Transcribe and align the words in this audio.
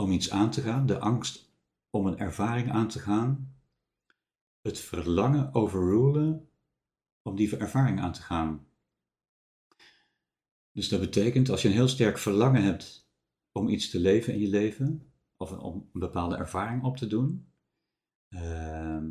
om 0.00 0.10
iets 0.10 0.30
aan 0.30 0.50
te 0.50 0.60
gaan, 0.60 0.86
de 0.86 0.98
angst 0.98 1.52
om 1.90 2.06
een 2.06 2.18
ervaring 2.18 2.70
aan 2.70 2.88
te 2.88 2.98
gaan, 2.98 3.54
het 4.60 4.78
verlangen 4.78 5.54
overrulen 5.54 6.48
om 7.22 7.36
die 7.36 7.56
ervaring 7.56 8.00
aan 8.00 8.12
te 8.12 8.22
gaan. 8.22 8.66
Dus 10.72 10.88
dat 10.88 11.00
betekent 11.00 11.48
als 11.48 11.62
je 11.62 11.68
een 11.68 11.74
heel 11.74 11.88
sterk 11.88 12.18
verlangen 12.18 12.62
hebt 12.62 13.08
om 13.52 13.68
iets 13.68 13.90
te 13.90 14.00
leven 14.00 14.32
in 14.34 14.40
je 14.40 14.48
leven, 14.48 15.12
of 15.36 15.52
om 15.52 15.88
een 15.92 16.00
bepaalde 16.00 16.36
ervaring 16.36 16.84
op 16.84 16.96
te 16.96 17.06
doen, 17.06 17.52
uh, 18.28 19.02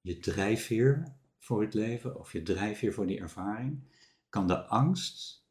je 0.00 0.18
drijfveer 0.18 1.16
voor 1.38 1.62
het 1.62 1.74
leven 1.74 2.18
of 2.18 2.32
je 2.32 2.42
drijfveer 2.42 2.92
voor 2.92 3.06
die 3.06 3.20
ervaring, 3.20 3.82
kan 4.28 4.46
de 4.46 4.66
angst 4.66 5.46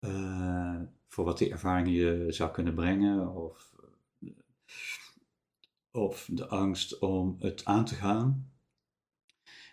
uh, 0.00 0.82
voor 1.08 1.24
wat 1.24 1.38
die 1.38 1.50
ervaring 1.50 1.88
je 1.88 2.26
zou 2.28 2.52
kunnen 2.52 2.74
brengen 2.74 3.34
of 3.34 3.73
of 5.90 6.28
de 6.32 6.46
angst 6.46 6.98
om 6.98 7.36
het 7.38 7.64
aan 7.64 7.84
te 7.84 7.94
gaan, 7.94 8.52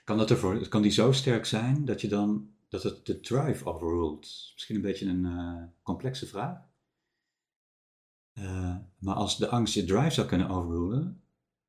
kan, 0.04 0.18
dat 0.18 0.30
ervoor, 0.30 0.68
kan 0.68 0.82
die 0.82 0.92
zo 0.92 1.12
sterk 1.12 1.46
zijn 1.46 1.86
dat 1.86 2.02
je 2.02 2.08
dan 2.08 2.52
dat 2.72 2.84
het 2.84 3.06
de 3.06 3.20
drive 3.20 3.66
overruled. 3.66 4.52
Misschien 4.54 4.76
een 4.76 4.82
beetje 4.82 5.06
een 5.06 5.26
uh, 5.26 5.64
complexe 5.84 6.28
vraag. 6.28 6.70
Uh, 8.34 8.76
maar 8.98 9.16
als 9.16 9.38
de 9.38 9.50
angst 9.50 9.74
je 9.74 9.84
drive 9.84 10.10
zou 10.10 10.28
kunnen 10.28 10.50
overrulen, 10.50 11.24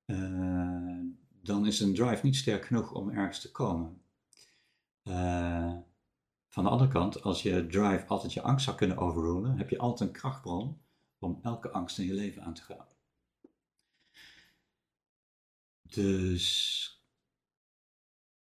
uh, 0.07 1.01
dan 1.43 1.67
is 1.67 1.81
een 1.81 1.95
drive 1.95 2.27
niet 2.27 2.37
sterk 2.37 2.65
genoeg 2.65 2.93
om 2.93 3.11
ergens 3.11 3.41
te 3.41 3.51
komen. 3.51 4.01
van 6.49 6.65
de 6.65 6.71
andere 6.71 6.91
kant, 6.91 7.23
als 7.23 7.43
je 7.43 7.67
drive 7.67 8.07
altijd 8.07 8.33
je 8.33 8.43
angst 8.43 8.65
zou 8.65 8.77
kunnen 8.77 8.97
overrulen, 8.97 9.57
heb 9.57 9.71
je 9.71 9.79
altijd 9.79 10.09
een 10.09 10.17
krachtbron 10.17 10.81
om 11.19 11.39
elke 11.43 11.71
angst 11.71 11.99
in 11.99 12.07
je 12.07 12.15
leven 12.15 12.43
aan 12.43 12.55
te 12.55 12.63
gaan. 12.63 12.87
Dus 15.95 16.89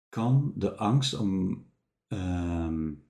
kan 0.10 0.54
de 0.56 0.76
angst 0.76 1.14
om, 1.14 1.66
um, 2.08 3.10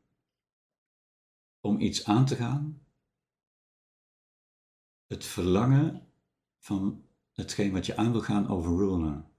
om 1.60 1.80
iets 1.80 2.06
aan 2.06 2.26
te 2.26 2.36
gaan, 2.36 2.86
het 5.08 5.26
verlangen 5.26 6.12
van 6.58 7.08
hetgeen 7.32 7.72
wat 7.72 7.86
je 7.86 7.98
aan 7.98 8.12
wil 8.12 8.22
gaan 8.22 8.48
overrulen? 8.48 9.32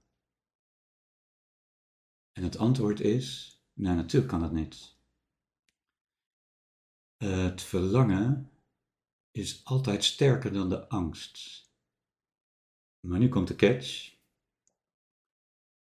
En 2.31 2.43
het 2.43 2.57
antwoord 2.57 2.99
is, 2.99 3.59
nou 3.73 3.95
natuurlijk 3.95 4.31
kan 4.31 4.41
dat 4.41 4.51
niet. 4.51 4.95
Het 7.17 7.61
verlangen 7.61 8.51
is 9.31 9.65
altijd 9.65 10.03
sterker 10.03 10.53
dan 10.53 10.69
de 10.69 10.89
angst. 10.89 11.65
Maar 12.99 13.19
nu 13.19 13.29
komt 13.29 13.47
de 13.47 13.55
catch. 13.55 14.16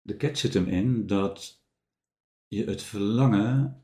De 0.07 0.17
catch 0.17 0.39
zit 0.39 0.55
hem 0.55 0.67
in 0.67 1.07
dat 1.07 1.63
je 2.49 2.65
het 2.65 2.83
verlangen 2.83 3.83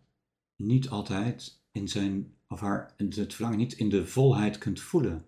niet 0.56 0.88
altijd 0.88 1.62
in 1.72 1.88
zijn, 1.88 2.37
of 2.49 2.60
haar, 2.60 2.94
het 2.97 3.34
verlangen 3.34 3.59
niet 3.59 3.72
in 3.72 3.88
de 3.88 4.06
volheid 4.06 4.59
kunt 4.59 4.81
voelen. 4.81 5.25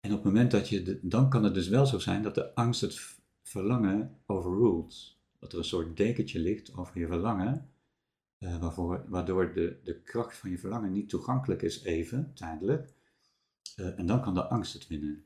En 0.00 0.10
op 0.10 0.16
het 0.16 0.24
moment 0.24 0.50
dat 0.50 0.68
je, 0.68 1.00
dan 1.02 1.30
kan 1.30 1.44
het 1.44 1.54
dus 1.54 1.68
wel 1.68 1.86
zo 1.86 1.98
zijn 1.98 2.22
dat 2.22 2.34
de 2.34 2.54
angst 2.54 2.80
het 2.80 3.20
verlangen 3.42 4.18
overruled. 4.26 5.16
Dat 5.38 5.52
er 5.52 5.58
een 5.58 5.64
soort 5.64 5.96
dekentje 5.96 6.38
ligt 6.38 6.76
over 6.76 6.98
je 6.98 7.06
verlangen, 7.06 7.70
waarvoor, 8.38 9.04
waardoor 9.08 9.52
de, 9.52 9.80
de 9.84 10.00
kracht 10.00 10.36
van 10.36 10.50
je 10.50 10.58
verlangen 10.58 10.92
niet 10.92 11.08
toegankelijk 11.08 11.62
is 11.62 11.82
even, 11.82 12.34
tijdelijk. 12.34 12.94
Uh, 13.76 13.98
en 13.98 14.06
dan 14.06 14.22
kan 14.22 14.34
de 14.34 14.48
angst 14.48 14.72
het 14.72 14.86
winnen. 14.86 15.24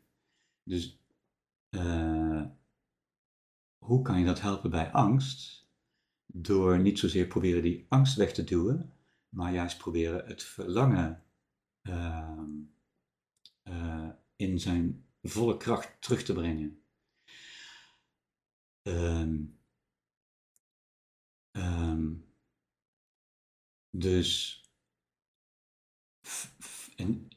Dus 0.63 1.01
uh, 1.71 2.45
hoe 3.79 4.03
kan 4.03 4.19
je 4.19 4.25
dat 4.25 4.41
helpen 4.41 4.71
bij 4.71 4.93
angst? 4.93 5.69
Door 6.27 6.81
niet 6.81 6.99
zozeer 6.99 7.27
proberen 7.27 7.63
die 7.63 7.87
angst 7.89 8.17
weg 8.17 8.33
te 8.33 8.45
duwen, 8.45 8.93
maar 9.29 9.53
juist 9.53 9.79
proberen 9.79 10.27
het 10.27 10.43
verlangen 10.43 11.25
uh, 11.83 12.43
uh, 13.65 14.09
in 14.37 14.61
zijn 14.61 15.07
volle 15.23 15.57
kracht 15.57 15.97
terug 16.01 16.23
te 16.23 16.33
brengen. 16.33 16.81
Um, 18.83 19.59
um, 21.53 22.25
dus 23.91 24.61
en 26.97 27.29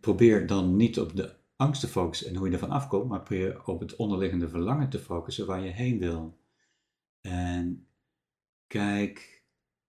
probeer 0.00 0.46
dan 0.46 0.76
niet 0.76 0.98
op 0.98 1.16
de 1.16 1.36
angst 1.56 1.80
te 1.80 1.88
focussen 1.88 2.28
en 2.28 2.36
hoe 2.36 2.46
je 2.46 2.52
ervan 2.52 2.70
afkomt, 2.70 3.08
maar 3.08 3.22
probeer 3.22 3.66
op 3.66 3.80
het 3.80 3.96
onderliggende 3.96 4.48
verlangen 4.48 4.88
te 4.88 4.98
focussen 4.98 5.46
waar 5.46 5.60
je 5.60 5.70
heen 5.70 5.98
wil. 5.98 6.38
En 7.20 7.86
kijk 8.66 9.44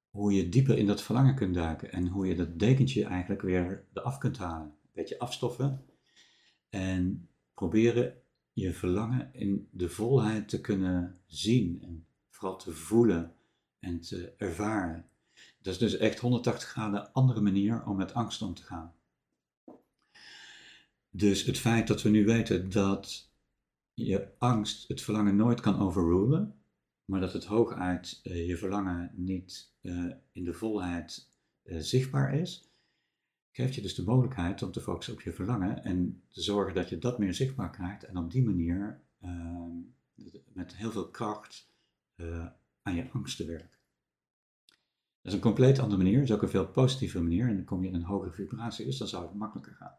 hoe 0.09 0.33
je 0.33 0.49
dieper 0.49 0.77
in 0.77 0.85
dat 0.85 1.01
verlangen 1.01 1.35
kunt 1.35 1.53
duiken 1.53 1.91
en 1.91 2.07
hoe 2.07 2.27
je 2.27 2.35
dat 2.35 2.59
dekentje 2.59 3.05
eigenlijk 3.05 3.41
weer 3.41 3.85
eraf 3.93 4.17
kunt 4.17 4.37
halen. 4.37 4.67
Een 4.67 4.91
beetje 4.93 5.19
afstoffen 5.19 5.85
en 6.69 7.29
proberen 7.53 8.21
je 8.53 8.73
verlangen 8.73 9.29
in 9.33 9.67
de 9.71 9.89
volheid 9.89 10.49
te 10.49 10.61
kunnen 10.61 11.19
zien 11.25 11.81
en 11.81 12.05
vooral 12.29 12.57
te 12.57 12.71
voelen 12.71 13.35
en 13.79 14.01
te 14.01 14.33
ervaren. 14.37 15.05
Dat 15.61 15.73
is 15.73 15.79
dus 15.79 15.97
echt 15.97 16.19
180 16.19 16.69
graden 16.69 17.13
andere 17.13 17.41
manier 17.41 17.85
om 17.85 17.97
met 17.97 18.13
angst 18.13 18.41
om 18.41 18.53
te 18.53 18.63
gaan. 18.63 18.93
Dus 21.09 21.43
het 21.43 21.57
feit 21.57 21.87
dat 21.87 22.01
we 22.01 22.09
nu 22.09 22.25
weten 22.25 22.69
dat 22.69 23.31
je 23.93 24.27
angst 24.37 24.87
het 24.87 25.01
verlangen 25.01 25.35
nooit 25.35 25.59
kan 25.59 25.79
overrulen, 25.79 26.55
maar 27.05 27.19
dat 27.19 27.33
het 27.33 27.45
hooguit 27.45 28.19
uh, 28.23 28.47
je 28.47 28.57
verlangen 28.57 29.11
niet 29.15 29.73
uh, 29.81 30.13
in 30.31 30.43
de 30.43 30.53
volheid 30.53 31.29
uh, 31.63 31.79
zichtbaar 31.79 32.33
is, 32.33 32.71
geeft 33.51 33.75
je 33.75 33.81
dus 33.81 33.95
de 33.95 34.03
mogelijkheid 34.03 34.61
om 34.61 34.71
te 34.71 34.81
focussen 34.81 35.13
op 35.13 35.21
je 35.21 35.33
verlangen 35.33 35.83
en 35.83 36.23
te 36.27 36.41
zorgen 36.41 36.75
dat 36.75 36.89
je 36.89 36.97
dat 36.97 37.19
meer 37.19 37.33
zichtbaar 37.33 37.71
krijgt 37.71 38.03
en 38.03 38.17
op 38.17 38.31
die 38.31 38.43
manier 38.43 39.01
ehm, 39.19 39.75
met 40.53 40.75
heel 40.75 40.91
veel 40.91 41.09
kracht 41.09 41.69
aan 42.81 42.95
je 42.95 43.11
angst 43.11 43.37
te 43.37 43.45
werken. 43.45 43.77
Dat 45.21 45.31
is 45.31 45.33
een 45.33 45.39
compleet 45.39 45.79
andere 45.79 46.03
manier, 46.03 46.21
is 46.21 46.31
ook 46.31 46.41
een 46.41 46.49
veel 46.49 46.67
positieve 46.67 47.21
manier 47.21 47.47
en 47.47 47.55
dan 47.55 47.65
kom 47.65 47.81
je 47.81 47.87
in 47.87 47.95
een 47.95 48.03
hogere 48.03 48.31
vibratie, 48.31 48.85
dus 48.85 48.97
dan 48.97 49.07
zou 49.07 49.23
het 49.25 49.35
makkelijker 49.35 49.73
gaan. 49.73 49.97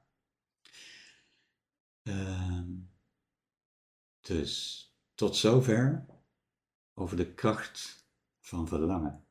Ehm, 2.09 2.67
dus 4.21 4.85
tot 5.15 5.37
zover 5.37 6.07
over 6.95 7.17
de 7.17 7.35
kracht 7.35 8.09
van 8.41 8.69
verlangen. 8.69 9.25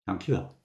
Dankjewel. 0.04 0.63